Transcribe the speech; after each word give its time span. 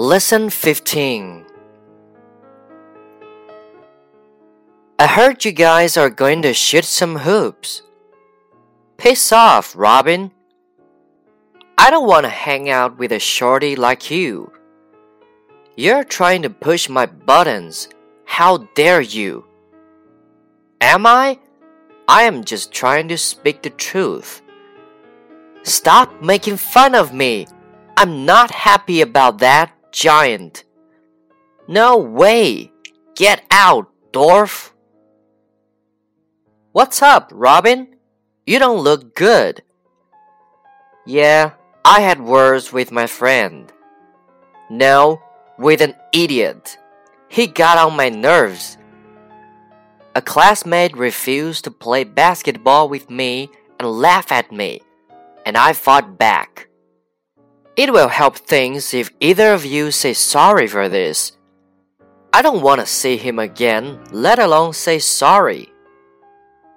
Lesson 0.00 0.48
15 0.48 1.44
I 5.00 5.06
heard 5.08 5.44
you 5.44 5.50
guys 5.50 5.96
are 5.96 6.08
going 6.08 6.42
to 6.42 6.54
shoot 6.54 6.84
some 6.84 7.16
hoops. 7.16 7.82
Piss 8.96 9.32
off, 9.32 9.74
Robin. 9.76 10.30
I 11.76 11.90
don't 11.90 12.06
want 12.06 12.26
to 12.26 12.30
hang 12.30 12.70
out 12.70 12.96
with 12.96 13.10
a 13.10 13.18
shorty 13.18 13.74
like 13.74 14.08
you. 14.08 14.52
You're 15.76 16.04
trying 16.04 16.42
to 16.42 16.50
push 16.50 16.88
my 16.88 17.06
buttons. 17.06 17.88
How 18.24 18.68
dare 18.76 19.00
you? 19.00 19.46
Am 20.80 21.06
I? 21.06 21.40
I 22.06 22.22
am 22.22 22.44
just 22.44 22.70
trying 22.70 23.08
to 23.08 23.18
speak 23.18 23.62
the 23.62 23.70
truth. 23.70 24.42
Stop 25.64 26.22
making 26.22 26.58
fun 26.58 26.94
of 26.94 27.12
me. 27.12 27.48
I'm 27.96 28.24
not 28.24 28.52
happy 28.52 29.00
about 29.00 29.38
that, 29.38 29.72
giant. 29.92 30.64
No 31.66 31.98
way. 31.98 32.72
Get 33.14 33.44
out, 33.50 33.90
dwarf. 34.12 34.70
What's 36.72 37.02
up, 37.02 37.30
Robin? 37.34 37.96
You 38.46 38.58
don't 38.58 38.82
look 38.82 39.14
good. 39.14 39.62
Yeah, 41.04 41.52
I 41.84 42.00
had 42.00 42.20
words 42.20 42.72
with 42.72 42.92
my 42.92 43.06
friend. 43.06 43.72
No, 44.70 45.20
with 45.58 45.80
an 45.80 45.94
idiot. 46.12 46.78
He 47.28 47.46
got 47.46 47.78
on 47.78 47.96
my 47.96 48.08
nerves. 48.08 48.78
A 50.14 50.22
classmate 50.22 50.96
refused 50.96 51.64
to 51.64 51.70
play 51.70 52.04
basketball 52.04 52.88
with 52.88 53.10
me 53.10 53.50
and 53.78 53.90
laughed 53.90 54.32
at 54.32 54.52
me, 54.52 54.80
and 55.44 55.56
I 55.56 55.72
fought 55.72 56.18
back. 56.18 56.67
It 57.78 57.92
will 57.92 58.08
help 58.08 58.36
things 58.36 58.92
if 58.92 59.12
either 59.20 59.52
of 59.52 59.64
you 59.64 59.92
say 59.92 60.12
sorry 60.12 60.66
for 60.66 60.88
this. 60.88 61.38
I 62.32 62.42
don't 62.42 62.60
want 62.60 62.80
to 62.80 62.86
see 62.86 63.16
him 63.16 63.38
again, 63.38 64.02
let 64.10 64.40
alone 64.40 64.72
say 64.72 64.98
sorry. 64.98 65.70